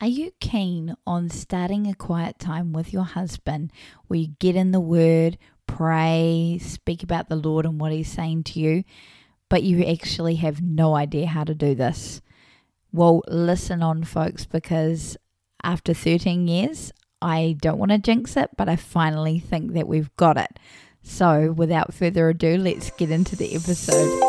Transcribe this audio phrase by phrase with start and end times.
[0.00, 3.70] Are you keen on starting a quiet time with your husband
[4.06, 8.42] where you get in the Word, pray, speak about the Lord and what He's saying
[8.44, 8.84] to you,
[9.48, 12.20] but you actually have no idea how to do this?
[12.92, 15.16] Well, listen on, folks, because
[15.62, 16.92] after 13 years,
[17.22, 20.58] I don't want to jinx it, but I finally think that we've got it.
[21.02, 24.20] So, without further ado, let's get into the episode.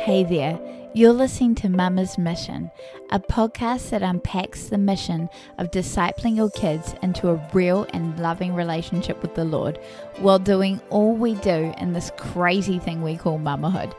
[0.00, 0.75] Hey there.
[0.96, 2.70] You're listening to Mama's Mission,
[3.10, 8.54] a podcast that unpacks the mission of discipling your kids into a real and loving
[8.54, 9.78] relationship with the Lord
[10.20, 13.92] while doing all we do in this crazy thing we call mamahood.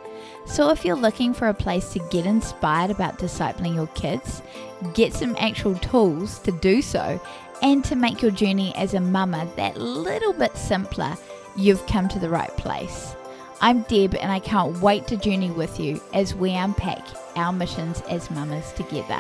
[0.48, 4.42] So, if you're looking for a place to get inspired about discipling your kids,
[4.96, 7.22] get some actual tools to do so,
[7.62, 11.16] and to make your journey as a mama that little bit simpler,
[11.56, 13.16] you've come to the right place.
[13.60, 17.04] I'm Deb, and I can't wait to journey with you as we unpack
[17.36, 19.16] our missions as mamas together.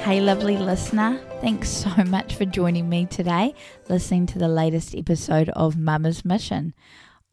[0.00, 1.20] Hey, lovely listener.
[1.42, 3.54] Thanks so much for joining me today,
[3.90, 6.72] listening to the latest episode of Mama's Mission.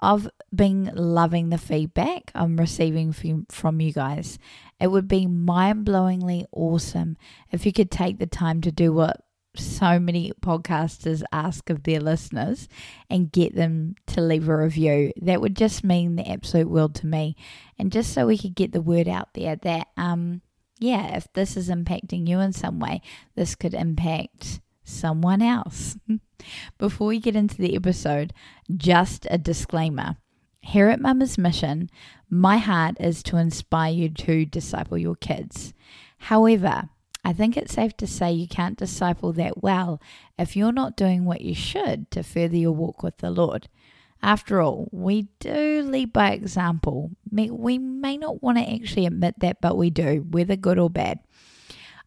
[0.02, 3.14] I've been loving the feedback I'm receiving
[3.50, 4.39] from you guys.
[4.80, 7.17] It would be mind blowingly awesome
[7.52, 9.22] if you could take the time to do what
[9.59, 12.67] so many podcasters ask of their listeners
[13.09, 15.14] and get them to leave a review.
[15.22, 17.36] That would just mean the absolute world to me.
[17.80, 20.42] And just so we could get the word out there that, um,
[20.80, 23.02] yeah, if this is impacting you in some way,
[23.36, 25.97] this could impact someone else.
[26.78, 28.34] Before we get into the episode,
[28.75, 30.17] just a disclaimer.
[30.68, 31.92] Here at Mama's Mission,
[32.28, 35.76] my heart is to inspire you to disciple your kids.
[36.18, 36.90] However,
[37.24, 40.02] I think it's safe to say you can't disciple that well
[40.40, 43.70] if you're not doing what you should to further your walk with the Lord.
[44.24, 47.12] After all, we do lead by example.
[47.32, 51.20] We may not want to actually admit that, but we do, whether good or bad.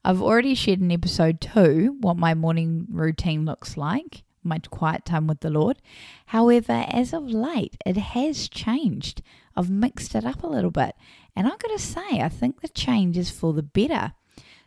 [0.05, 5.27] I've already shared in episode two what my morning routine looks like, my quiet time
[5.27, 5.79] with the Lord.
[6.27, 9.23] However, as of late, it has changed.
[9.57, 10.95] I've mixed it up a little bit.
[11.35, 14.13] And I've got to say, I think the change is for the better.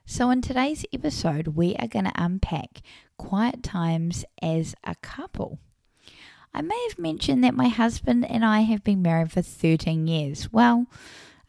[0.06, 2.82] So, in today's episode, we are going to unpack
[3.18, 5.60] quiet times as a couple.
[6.54, 10.52] I may have mentioned that my husband and I have been married for 13 years.
[10.52, 10.88] Well,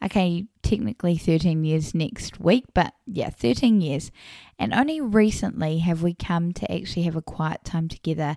[0.03, 4.11] okay, technically 13 years next week, but yeah, 13 years.
[4.59, 8.35] And only recently have we come to actually have a quiet time together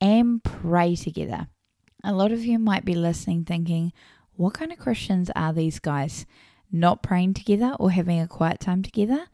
[0.00, 1.48] and pray together.
[2.04, 3.92] A lot of you might be listening thinking,
[4.34, 6.26] what kind of Christians are these guys?
[6.70, 9.26] Not praying together or having a quiet time together?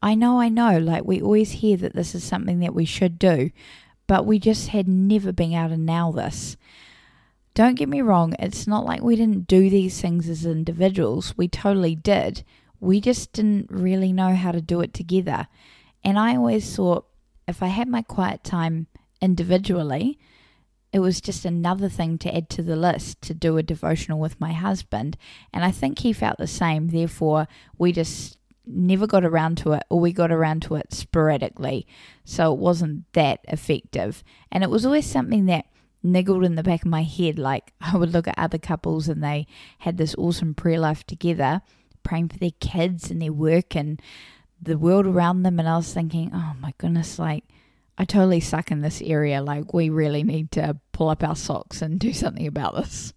[0.00, 3.18] I know, I know, like we always hear that this is something that we should
[3.18, 3.50] do,
[4.06, 6.56] but we just had never been able to nail this.
[7.58, 11.36] Don't get me wrong, it's not like we didn't do these things as individuals.
[11.36, 12.44] We totally did.
[12.78, 15.48] We just didn't really know how to do it together.
[16.04, 17.06] And I always thought
[17.48, 18.86] if I had my quiet time
[19.20, 20.20] individually,
[20.92, 24.40] it was just another thing to add to the list to do a devotional with
[24.40, 25.16] my husband.
[25.52, 26.90] And I think he felt the same.
[26.90, 31.88] Therefore, we just never got around to it, or we got around to it sporadically.
[32.24, 34.22] So it wasn't that effective.
[34.52, 35.66] And it was always something that
[36.02, 37.38] niggled in the back of my head.
[37.38, 39.46] Like I would look at other couples and they
[39.78, 41.62] had this awesome prayer life together,
[42.02, 44.00] praying for their kids and their work and
[44.60, 45.58] the world around them.
[45.58, 47.44] And I was thinking, oh my goodness, like
[47.96, 49.42] I totally suck in this area.
[49.42, 53.12] Like we really need to pull up our socks and do something about this.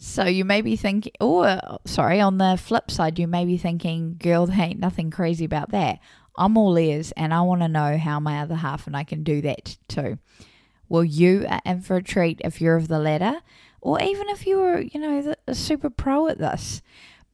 [0.00, 4.14] So you may be thinking, or sorry, on the flip side, you may be thinking,
[4.16, 5.98] girl, there ain't nothing crazy about that.
[6.36, 9.24] I'm all ears and I want to know how my other half and I can
[9.24, 10.18] do that too.
[10.88, 13.40] Well, you are in for a treat if you're of the latter,
[13.80, 16.82] or even if you were, you know, a super pro at this,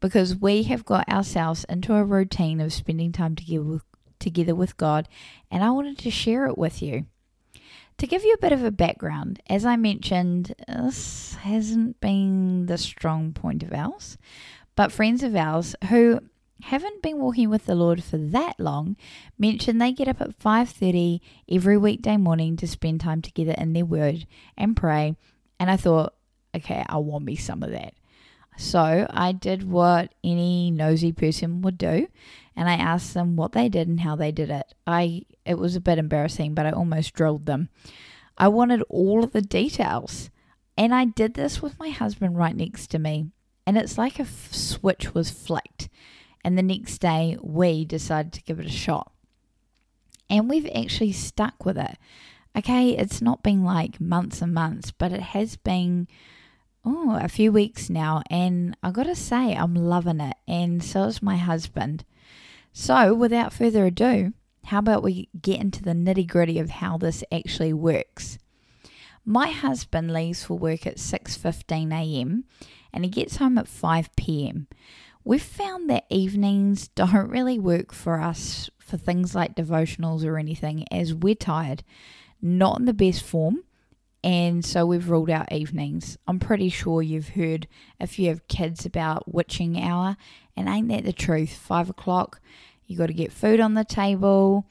[0.01, 3.83] because we have got ourselves into a routine of spending time together with,
[4.19, 5.09] together with God,
[5.51, 7.07] and I wanted to share it with you.
[7.99, 12.77] To give you a bit of a background, as I mentioned, this hasn't been the
[12.77, 14.19] strong point of ours,
[14.75, 16.21] but friends of ours who
[16.63, 18.97] haven't been walking with the Lord for that long
[19.39, 23.85] mention they get up at 5:30 every weekday morning to spend time together in their
[23.85, 25.17] word and pray.
[25.59, 26.15] And I thought
[26.55, 27.95] okay I want me some of that.
[28.57, 32.07] So I did what any nosy person would do
[32.57, 34.75] and I asked them what they did and how they did it.
[34.87, 37.69] I it was a bit embarrassing but I almost drilled them.
[38.39, 40.31] I wanted all of the details
[40.77, 43.27] and I did this with my husband right next to me
[43.67, 45.89] and it's like a f- switch was flicked
[46.45, 49.11] and the next day, we decided to give it a shot.
[50.31, 51.97] And we've actually stuck with it.
[52.57, 56.07] Okay, it's not been like months and months, but it has been
[56.85, 61.23] oh, a few weeks now, and I gotta say, I'm loving it, and so is
[61.23, 62.05] my husband.
[62.73, 64.33] So, without further ado,
[64.65, 68.39] how about we get into the nitty gritty of how this actually works?
[69.25, 72.45] My husband leaves for work at 6:15 a.m.
[72.93, 74.67] and he gets home at 5 p.m.
[75.25, 80.87] We've found that evenings don't really work for us for things like devotionals or anything
[80.93, 81.83] as we're tired,
[82.43, 83.65] not in the best form,
[84.23, 86.17] and so we've ruled out evenings.
[86.27, 87.67] I'm pretty sure you've heard
[88.01, 90.17] if you have kids about witching hour,
[90.57, 91.55] and ain't that the truth?
[91.55, 92.41] Five o'clock,
[92.87, 94.67] you got to get food on the table.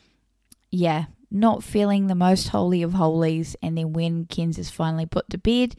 [0.71, 5.29] Yeah, not feeling the most holy of holies, and then when Kenzie is finally put
[5.31, 5.75] to bed,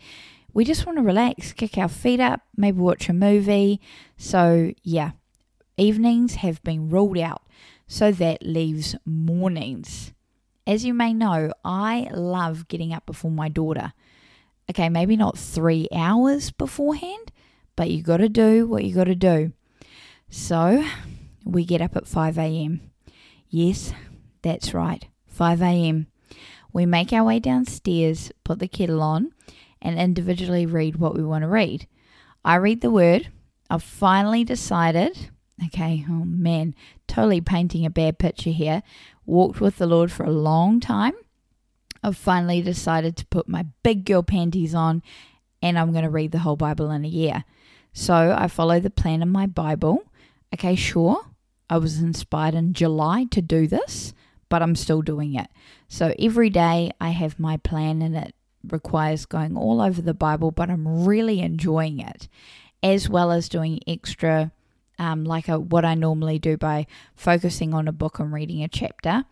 [0.54, 3.80] we just want to relax, kick our feet up, maybe watch a movie.
[4.16, 5.10] So, yeah,
[5.76, 7.42] evenings have been ruled out.
[7.88, 10.12] So that leaves mornings.
[10.66, 13.92] As you may know, I love getting up before my daughter.
[14.70, 17.32] Okay, maybe not three hours beforehand,
[17.76, 19.52] but you got to do what you got to do.
[20.30, 20.84] So
[21.44, 22.80] we get up at 5 a.m.
[23.50, 23.92] Yes,
[24.42, 26.06] that's right, 5 a.m.
[26.72, 29.32] We make our way downstairs, put the kettle on,
[29.84, 31.86] and individually read what we want to read.
[32.44, 33.28] I read the word.
[33.70, 35.30] I've finally decided.
[35.66, 36.74] Okay, oh man,
[37.06, 38.82] totally painting a bad picture here
[39.26, 41.14] walked with the Lord for a long time.
[42.02, 45.02] I've finally decided to put my big girl panties on
[45.62, 47.44] and I'm going to read the whole Bible in a year.
[47.92, 50.04] So I follow the plan in my Bible.
[50.52, 51.24] Okay, sure,
[51.70, 54.12] I was inspired in July to do this,
[54.48, 55.48] but I'm still doing it.
[55.88, 58.34] So every day I have my plan and it
[58.68, 62.28] requires going all over the Bible, but I'm really enjoying it,
[62.82, 64.52] as well as doing extra
[64.98, 68.68] um, like a, what I normally do by focusing on a book and reading a
[68.68, 69.24] chapter,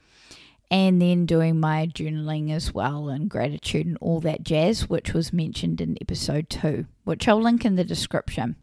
[0.71, 5.33] and then doing my journaling as well and gratitude and all that jazz, which was
[5.33, 8.57] mentioned in episode two, which I'll link in the description.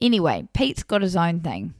[0.00, 1.74] Anyway, Pete's got his own thing.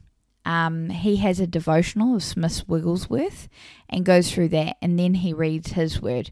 [0.45, 3.47] Um, he has a devotional of Smith Wigglesworth
[3.89, 6.31] and goes through that, and then he reads his word.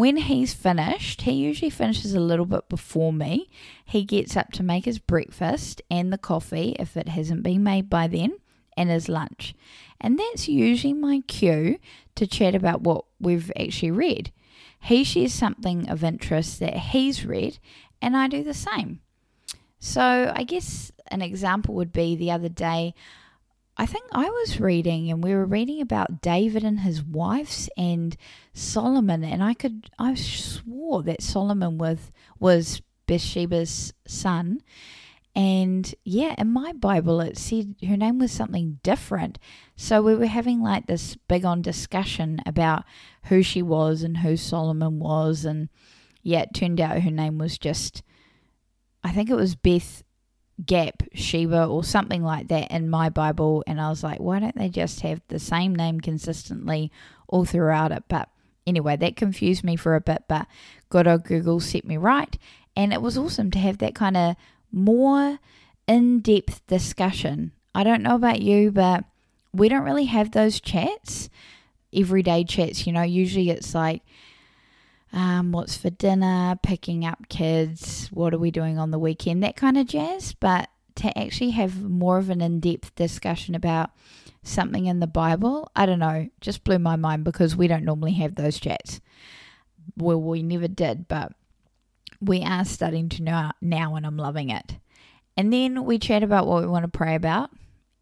[0.00, 3.50] When he's finished, he usually finishes a little bit before me.
[3.84, 7.90] He gets up to make his breakfast and the coffee if it hasn't been made
[7.90, 8.38] by then,
[8.78, 9.54] and his lunch.
[10.00, 11.78] And that's usually my cue
[12.14, 14.32] to chat about what we've actually read.
[14.80, 17.58] He shares something of interest that he's read,
[18.00, 19.00] and I do the same.
[19.80, 22.94] So, I guess an example would be the other day
[23.80, 28.14] I think I was reading and we were reading about David and his wives and
[28.52, 34.60] Solomon and I could I swore that Solomon was was Bathsheba's son.
[35.34, 39.38] And yeah in my bible it said her name was something different.
[39.76, 42.84] So we were having like this big on discussion about
[43.24, 45.70] who she was and who Solomon was and
[46.22, 48.02] yeah it turned out her name was just
[49.02, 50.02] I think it was Beth
[50.64, 53.64] Gap Sheba or something like that in my Bible.
[53.66, 56.90] And I was like, why don't they just have the same name consistently
[57.28, 58.04] all throughout it?
[58.08, 58.28] But
[58.66, 60.46] anyway, that confused me for a bit, but
[60.88, 62.36] good old Google set me right.
[62.76, 64.36] And it was awesome to have that kind of
[64.72, 65.38] more
[65.86, 67.52] in depth discussion.
[67.74, 69.04] I don't know about you, but
[69.52, 71.28] we don't really have those chats,
[71.92, 72.86] everyday chats.
[72.86, 74.02] You know, usually it's like,
[75.12, 79.56] um, what's for dinner, picking up kids, what are we doing on the weekend, that
[79.56, 80.34] kind of jazz.
[80.34, 83.90] But to actually have more of an in depth discussion about
[84.42, 88.14] something in the Bible, I don't know, just blew my mind because we don't normally
[88.14, 89.00] have those chats.
[89.96, 91.32] Well, we never did, but
[92.20, 94.76] we are starting to know now and I'm loving it.
[95.36, 97.50] And then we chat about what we want to pray about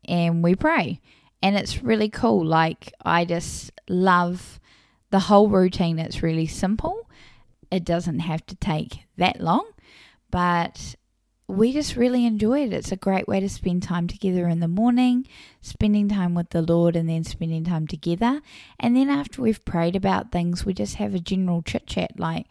[0.07, 1.01] and we pray.
[1.43, 2.45] And it's really cool.
[2.45, 4.59] Like, I just love
[5.11, 5.99] the whole routine.
[5.99, 7.08] It's really simple.
[7.71, 9.71] It doesn't have to take that long,
[10.31, 10.95] but
[11.49, 12.73] we just really enjoy it.
[12.73, 15.27] It's a great way to spend time together in the morning,
[15.63, 18.43] spending time with the Lord, and then spending time together.
[18.79, 22.47] And then after we've prayed about things, we just have a general chit chat like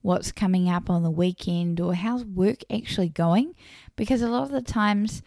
[0.00, 3.54] what's coming up on the weekend or how's work actually going.
[3.96, 5.22] Because a lot of the times,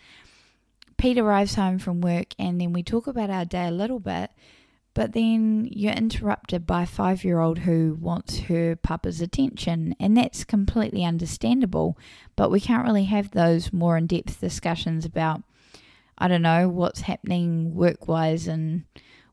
[0.96, 4.32] Pete arrives home from work and then we talk about our day a little bit,
[5.00, 10.18] but then you're interrupted by a five year old who wants her papa's attention, and
[10.18, 11.98] that's completely understandable.
[12.36, 15.42] But we can't really have those more in depth discussions about,
[16.18, 18.84] I don't know, what's happening work wise and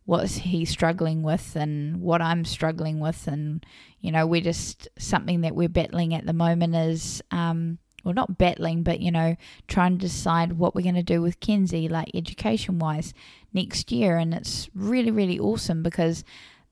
[0.05, 3.27] what's he struggling with and what I'm struggling with.
[3.27, 3.67] And,
[3.99, 8.39] you know, we're just something that we're battling at the moment is, um, well, not
[8.39, 9.37] battling, but, you know,
[9.67, 13.13] trying to decide what we're going to do with Kenzie, like education wise
[13.53, 14.17] next year.
[14.17, 16.23] And it's really, really awesome because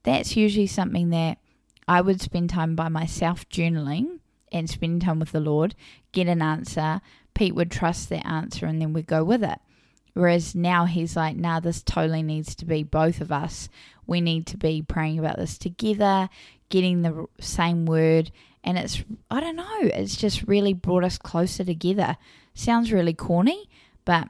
[0.04, 1.38] that's usually something that
[1.88, 4.20] I would spend time by myself journaling
[4.52, 5.74] and spending time with the Lord,
[6.12, 7.00] get an answer.
[7.34, 9.58] Pete would trust that answer and then we'd go with it.
[10.12, 13.68] Whereas now he's like, now nah, this totally needs to be both of us.
[14.06, 16.28] We need to be praying about this together,
[16.74, 18.32] getting the same word.
[18.64, 22.16] And it's, I don't know, it's just really brought us closer together.
[22.52, 23.68] Sounds really corny,
[24.04, 24.28] but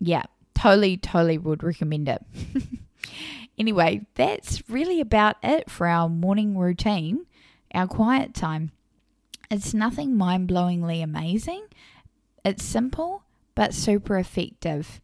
[0.00, 0.24] yeah,
[0.56, 2.20] totally, totally would recommend it.
[3.58, 7.26] anyway, that's really about it for our morning routine,
[7.72, 8.72] our quiet time.
[9.48, 11.66] It's nothing mind blowingly amazing.
[12.44, 13.22] It's simple,
[13.54, 15.00] but super effective.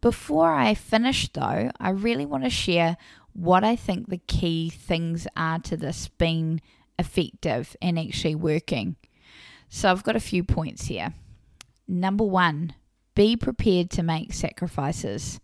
[0.00, 2.96] Before I finish, though, I really want to share
[3.36, 6.62] what I think the key things are to this being
[6.98, 8.96] effective and actually working.
[9.68, 11.12] So I've got a few points here.
[11.86, 12.72] Number one,
[13.14, 15.38] be prepared to make sacrifices.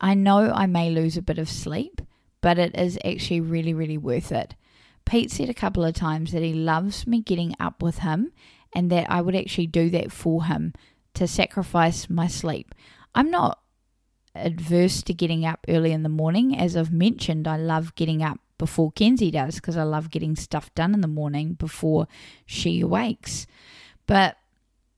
[0.00, 2.00] I know I may lose a bit of sleep,
[2.40, 4.54] but it is actually really, really worth it.
[5.04, 8.32] Pete said a couple of times that he loves me getting up with him
[8.72, 10.74] and that I would actually do that for him
[11.14, 12.72] to sacrifice my sleep.
[13.14, 13.58] I'm not
[14.44, 16.56] adverse to getting up early in the morning.
[16.56, 20.74] As I've mentioned, I love getting up before Kenzie does because I love getting stuff
[20.74, 22.08] done in the morning before
[22.46, 23.46] she awakes.
[24.06, 24.36] But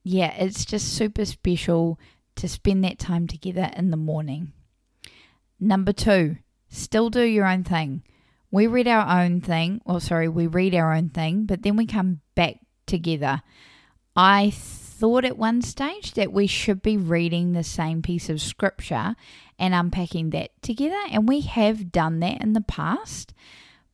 [0.05, 1.99] yeah, it's just super special
[2.37, 4.53] to spend that time together in the morning.
[5.61, 6.37] Number two,
[6.69, 8.03] still do your own thing.
[8.51, 11.85] We read our own thing, or sorry, we read our own thing, but then we
[11.85, 13.43] come back together.
[14.17, 14.51] I
[14.99, 19.15] thought at one stage that we should be reading the same piece of scripture
[19.59, 23.33] and unpacking that together, and we have done that in the past.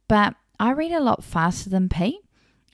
[0.08, 2.20] But I read a lot faster than Pete,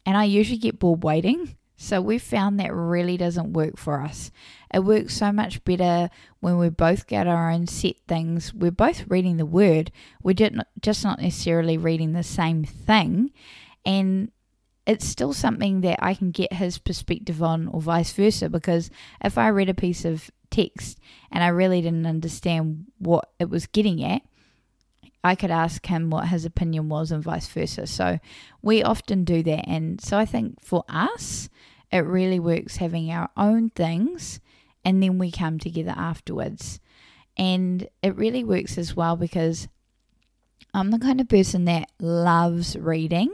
[0.07, 1.57] and I usually get bored waiting.
[1.77, 4.31] So we found that really doesn't work for us.
[4.73, 6.11] It works so much better
[6.41, 8.53] when we both get our own set things.
[8.53, 9.91] We're both reading the word.
[10.23, 10.35] We're
[10.81, 13.33] just not necessarily reading the same thing.
[13.87, 14.31] And
[14.91, 18.49] it's still something that I can get his perspective on, or vice versa.
[18.49, 18.91] Because
[19.23, 20.99] if I read a piece of text
[21.31, 24.23] and I really didn't understand what it was getting at,
[25.23, 27.87] I could ask him what his opinion was, and vice versa.
[27.87, 28.19] So
[28.63, 29.69] we often do that.
[29.69, 31.49] And so I think for us,
[31.93, 34.41] it really works having our own things
[34.85, 36.81] and then we come together afterwards.
[37.37, 39.69] And it really works as well because
[40.75, 43.31] I'm the kind of person that loves reading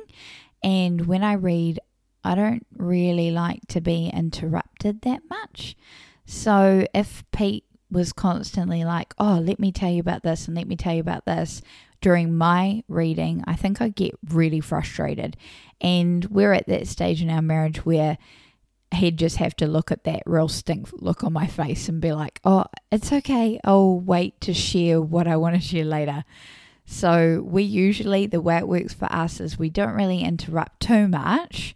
[0.63, 1.81] and when I read,
[2.25, 5.77] I don't really like to be interrupted that much.
[6.25, 10.67] So if Pete was constantly like, oh, let me tell you about this and let
[10.67, 11.63] me tell you about this
[12.01, 15.37] during my reading, I think I get really frustrated.
[15.81, 18.19] And we're at that stage in our marriage where
[18.95, 22.13] he'd just have to look at that real stink look on my face and be
[22.13, 23.61] like, oh, it's okay.
[23.65, 26.25] I'll wait to share what I want to share later.
[26.89, 31.09] So we usually, the way it works for us is we don't really interrupt too
[31.09, 31.75] much.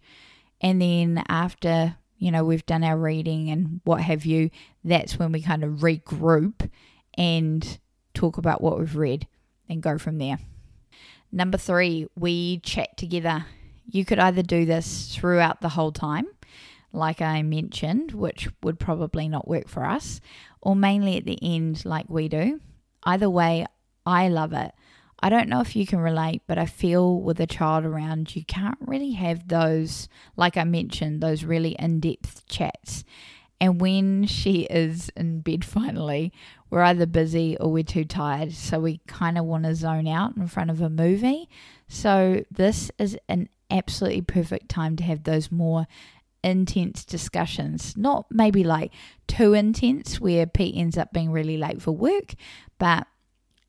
[0.60, 4.50] And then after, you know, we've done our reading and what have you,
[4.84, 6.70] that's when we kind of regroup
[7.18, 7.78] and
[8.14, 9.26] talk about what we've read
[9.68, 10.38] and go from there.
[11.32, 13.46] Number three, we chat together.
[13.90, 16.28] You could either do this throughout the whole time,
[16.92, 20.20] like I mentioned, which would probably not work for us,
[20.60, 22.60] or mainly at the end, like we do.
[23.02, 23.66] Either way,
[24.06, 24.72] I love it.
[25.22, 28.44] I don't know if you can relate, but I feel with a child around, you
[28.44, 33.04] can't really have those, like I mentioned, those really in depth chats.
[33.60, 36.32] And when she is in bed finally,
[36.70, 38.54] we're either busy or we're too tired.
[38.54, 41.48] So we kind of want to zone out in front of a movie.
[41.86, 45.86] So this is an absolutely perfect time to have those more
[46.42, 47.94] intense discussions.
[47.98, 48.92] Not maybe like
[49.26, 52.34] too intense where Pete ends up being really late for work,
[52.78, 53.06] but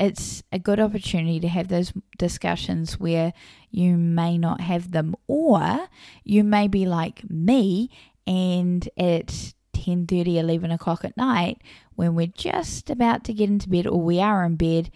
[0.02, 3.34] it's a good opportunity to have those discussions where
[3.70, 5.88] you may not have them or
[6.24, 7.90] you may be like me
[8.28, 11.62] and at 10 30 11 o'clock at night
[11.96, 14.92] when we're just about to get into bed or we are in bed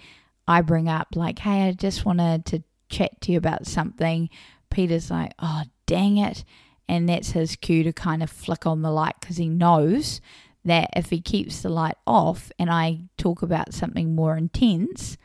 [0.48, 4.30] i bring up like hey i just wanted to chat to you about something.
[4.70, 6.44] Peter's like oh dang it.
[6.88, 10.22] And that's his cue to kind of flick on the light because he knows
[10.66, 15.18] that if he keeps the light off and I talk about something more intense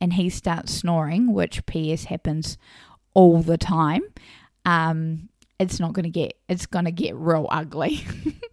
[0.00, 2.58] and he starts snoring, which PS happens
[3.14, 4.02] all the time,
[4.64, 8.04] um, it's not going to get, it's going to get real ugly.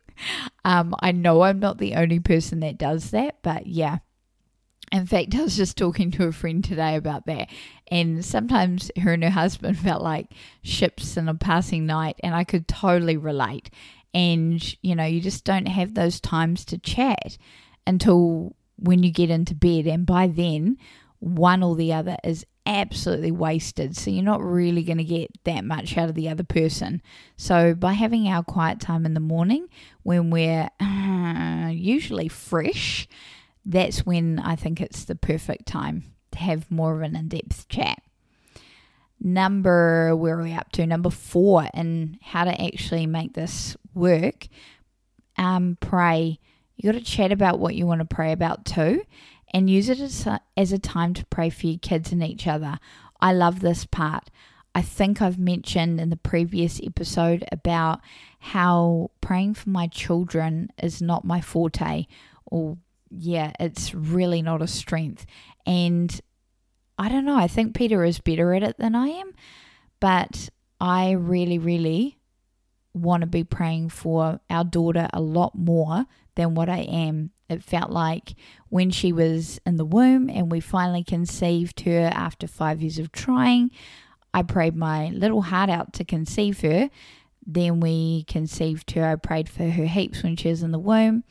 [0.66, 4.00] um, I know I'm not the only person that does that, but yeah.
[4.92, 7.50] In fact, I was just talking to a friend today about that,
[7.88, 10.28] and sometimes her and her husband felt like
[10.62, 13.72] ships in a passing night, and I could totally relate
[14.14, 17.38] and you know you just don't have those times to chat
[17.88, 20.78] until when you get into bed and by then
[21.20, 23.96] one or the other is absolutely wasted.
[23.96, 27.02] So you're not really going to get that much out of the other person.
[27.38, 29.68] So by having our quiet time in the morning
[30.04, 33.08] when we're uh, usually fresh,
[33.66, 37.68] that's when I think it's the perfect time to have more of an in depth
[37.70, 38.02] chat.
[39.20, 40.86] Number, where are we up to?
[40.86, 44.48] Number four, and how to actually make this work.
[45.38, 46.40] Um, pray.
[46.76, 49.04] You got to chat about what you want to pray about too
[49.54, 52.48] and use it as a, as a time to pray for your kids and each
[52.48, 52.80] other.
[53.22, 54.30] I love this part.
[54.76, 58.02] I think I've mentioned in the previous episode about
[58.40, 62.08] how praying for my children is not my forte,
[62.46, 62.78] or
[63.12, 65.28] yeah, it's really not a strength.
[65.68, 66.20] And
[66.98, 69.34] I don't know, I think Peter is better at it than I am,
[70.00, 70.50] but
[70.82, 72.18] I really, really
[72.94, 77.64] want to be praying for our daughter a lot more than what I am it
[77.64, 78.34] felt like
[78.70, 83.12] when she was in the womb and we finally conceived her after five years of
[83.12, 83.72] trying,
[84.34, 86.90] I prayed my little heart out to conceive her.
[87.46, 89.06] Then we conceived her.
[89.06, 91.24] I prayed for her heaps when she was in the womb.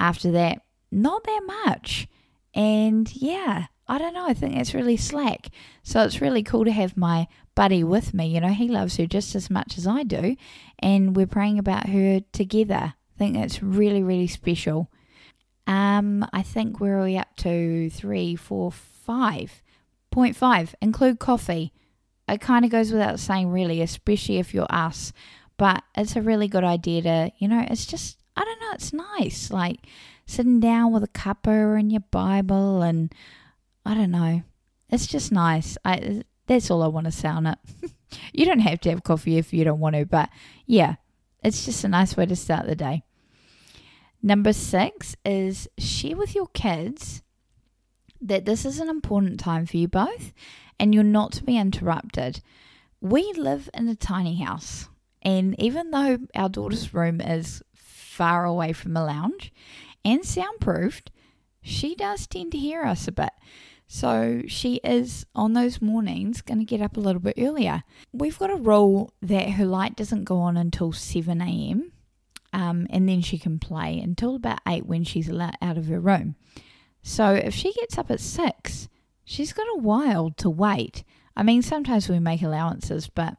[0.00, 2.08] After that, not that much.
[2.54, 4.26] And yeah, I don't know.
[4.26, 5.48] I think that's really slack.
[5.82, 7.28] So it's really cool to have my
[7.58, 8.28] buddy with me.
[8.28, 10.36] You know, he loves her just as much as I do.
[10.78, 12.94] And we're praying about her together.
[12.94, 14.92] I think that's really, really special.
[15.66, 17.90] Um, I think we're we up to?
[17.90, 19.60] Three, four, five.
[20.12, 20.76] Point five.
[20.80, 21.72] Include coffee.
[22.28, 25.12] It kind of goes without saying, really, especially if you're us.
[25.56, 28.92] But it's a really good idea to, you know, it's just, I don't know, it's
[28.92, 29.50] nice.
[29.50, 29.80] Like
[30.26, 33.12] sitting down with a cuppa and your Bible, and
[33.84, 34.42] I don't know,
[34.90, 35.76] it's just nice.
[35.84, 37.58] I that's all I want to sound it.
[38.32, 40.30] you don't have to have coffee if you don't want to, but
[40.66, 40.96] yeah,
[41.42, 43.02] it's just a nice way to start the day.
[44.22, 47.22] Number six is share with your kids
[48.20, 50.32] that this is an important time for you both
[50.80, 52.40] and you're not to be interrupted.
[53.00, 54.88] We live in a tiny house,
[55.22, 59.52] and even though our daughter's room is far away from the lounge
[60.04, 61.10] and soundproofed,
[61.62, 63.30] she does tend to hear us a bit.
[63.88, 67.82] So she is on those mornings going to get up a little bit earlier.
[68.12, 71.92] We've got a rule that her light doesn't go on until 7 a.m
[72.52, 76.36] um, and then she can play until about eight when she's out of her room.
[77.02, 78.88] So if she gets up at six,
[79.24, 81.04] she's got a while to wait.
[81.36, 83.36] I mean, sometimes we make allowances, but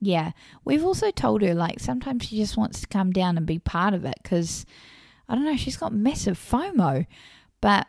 [0.00, 0.32] yeah,
[0.64, 3.94] we've also told her like sometimes she just wants to come down and be part
[3.94, 4.64] of it because
[5.28, 7.06] I don't know, she's got massive FOMO.
[7.60, 7.86] But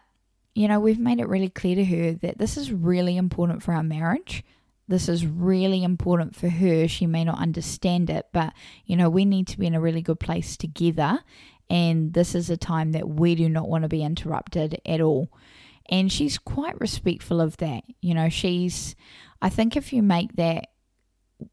[0.56, 3.74] you know, we've made it really clear to her that this is really important for
[3.74, 4.44] our marriage
[4.88, 6.88] this is really important for her.
[6.88, 8.54] She may not understand it, but
[8.86, 11.20] you know, we need to be in a really good place together.
[11.70, 15.30] And this is a time that we do not want to be interrupted at all.
[15.90, 17.84] And she's quite respectful of that.
[18.02, 18.96] You know, she's,
[19.42, 20.68] I think if you make that,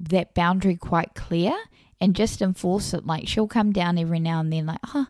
[0.01, 1.57] that boundary quite clear
[2.01, 5.07] and just enforce it, like she'll come down every now and then, like, oh,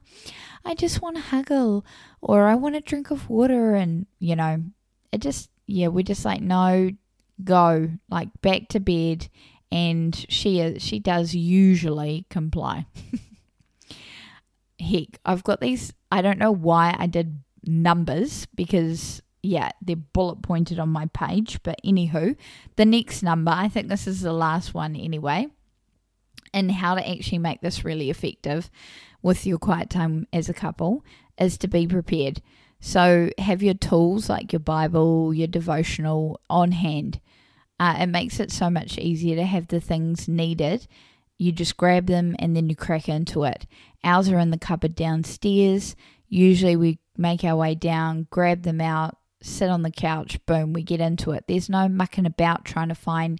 [0.64, 1.84] I just want to huggle
[2.20, 3.74] or I want a drink of water.
[3.74, 4.62] And, you know,
[5.12, 6.90] it just, yeah, we're just like, no,
[7.42, 9.28] go like back to bed
[9.72, 12.86] and she is, she does usually comply.
[14.80, 20.42] Heck, I've got these I don't know why I did numbers because yeah, they're bullet
[20.42, 22.36] pointed on my page, but anywho,
[22.76, 25.48] the next number, I think this is the last one anyway,
[26.52, 28.70] and how to actually make this really effective
[29.22, 31.04] with your quiet time as a couple
[31.38, 32.40] is to be prepared.
[32.80, 37.20] So have your tools like your Bible, your devotional on hand.
[37.78, 40.86] Uh, it makes it so much easier to have the things needed.
[41.38, 43.66] You just grab them and then you crack into it.
[44.04, 45.96] Ours are in the cupboard downstairs.
[46.28, 50.82] Usually we make our way down, grab them out, sit on the couch, boom, we
[50.82, 51.44] get into it.
[51.48, 53.38] There's no mucking about trying to find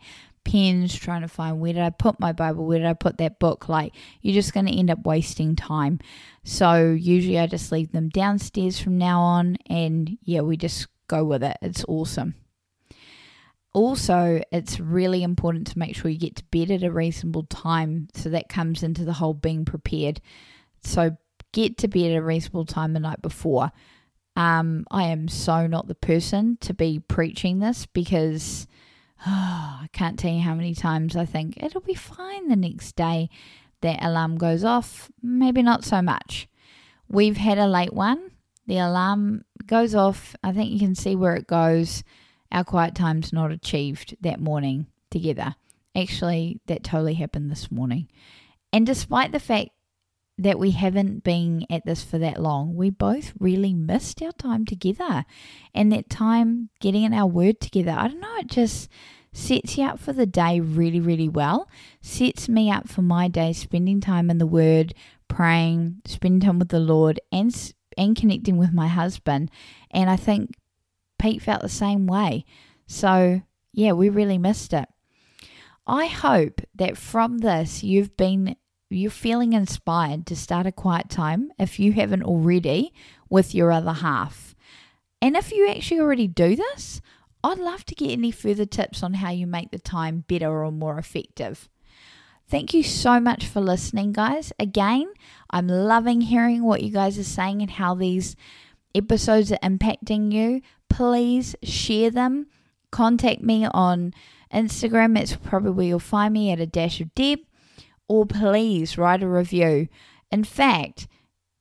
[0.50, 3.68] trying to find where did I put my Bible, where did I put that book.
[3.68, 6.00] Like, you're just going to end up wasting time.
[6.44, 11.24] So, usually I just leave them downstairs from now on, and yeah, we just go
[11.24, 11.56] with it.
[11.62, 12.34] It's awesome.
[13.72, 18.08] Also, it's really important to make sure you get to bed at a reasonable time.
[18.14, 20.20] So, that comes into the whole being prepared.
[20.82, 21.16] So,
[21.52, 23.70] get to bed at a reasonable time the night before.
[24.36, 28.66] Um, I am so not the person to be preaching this because
[29.26, 32.96] Oh, I can't tell you how many times I think it'll be fine the next
[32.96, 33.28] day.
[33.82, 36.48] That alarm goes off, maybe not so much.
[37.08, 38.30] We've had a late one.
[38.66, 40.36] The alarm goes off.
[40.44, 42.04] I think you can see where it goes.
[42.52, 45.54] Our quiet time's not achieved that morning together.
[45.96, 48.08] Actually, that totally happened this morning.
[48.72, 49.70] And despite the fact
[50.40, 54.64] that we haven't been at this for that long, we both really missed our time
[54.64, 55.24] together
[55.74, 57.90] and that time getting in our word together.
[57.90, 58.88] I don't know, it just
[59.32, 61.68] sets you up for the day really, really well.
[62.00, 64.94] Sets me up for my day spending time in the word,
[65.28, 67.54] praying, spending time with the Lord, and
[67.98, 69.50] and connecting with my husband.
[69.90, 70.54] And I think
[71.18, 72.44] Pete felt the same way.
[72.86, 74.88] So yeah, we really missed it.
[75.86, 78.56] I hope that from this you've been
[78.96, 82.92] you're feeling inspired to start a quiet time if you haven't already
[83.28, 84.54] with your other half.
[85.22, 87.00] And if you actually already do this,
[87.42, 90.72] I'd love to get any further tips on how you make the time better or
[90.72, 91.68] more effective.
[92.48, 94.52] Thank you so much for listening, guys.
[94.58, 95.12] Again,
[95.50, 98.34] I'm loving hearing what you guys are saying and how these
[98.94, 100.62] episodes are impacting you.
[100.88, 102.48] Please share them.
[102.90, 104.12] Contact me on
[104.52, 105.16] Instagram.
[105.16, 107.38] It's probably where you'll find me at a dash of Deb
[108.10, 109.86] or please write a review.
[110.32, 111.06] In fact,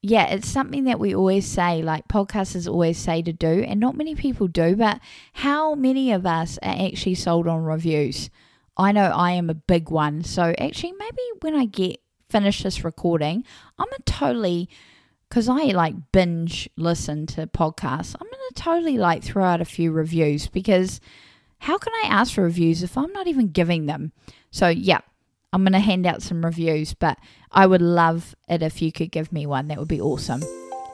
[0.01, 3.95] yeah, it's something that we always say, like podcasters always say to do, and not
[3.95, 4.99] many people do, but
[5.33, 8.31] how many of us are actually sold on reviews?
[8.75, 10.23] I know I am a big one.
[10.23, 11.99] So actually, maybe when I get
[12.31, 13.43] finish this recording,
[13.77, 14.69] I'm gonna totally
[15.29, 18.15] because I like binge listen to podcasts.
[18.19, 20.99] I'm gonna totally like throw out a few reviews because
[21.59, 24.13] how can I ask for reviews if I'm not even giving them?
[24.49, 25.01] So yeah,
[25.51, 27.17] I'm going to hand out some reviews, but
[27.51, 29.67] I would love it if you could give me one.
[29.67, 30.43] That would be awesome.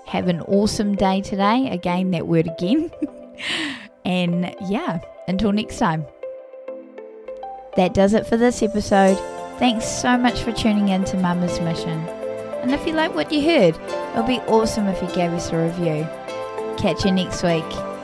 [0.08, 1.70] Have an awesome day today.
[1.70, 2.92] Again, that word again.
[4.06, 6.06] and yeah, until next time.
[7.76, 9.18] That does it for this episode.
[9.60, 12.00] Thanks so much for tuning in to Mama's Mission.
[12.62, 15.52] And if you like what you heard, it would be awesome if you gave us
[15.52, 16.08] a review.
[16.78, 17.95] Catch you next week.